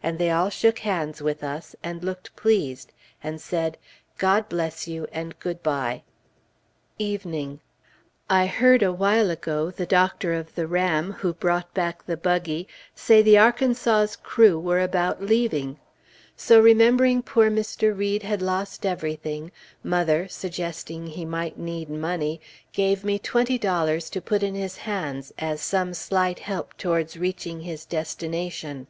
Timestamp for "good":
5.40-5.60